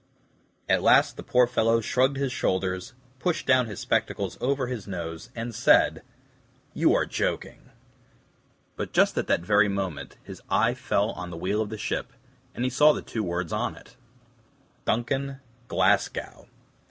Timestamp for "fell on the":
10.73-11.37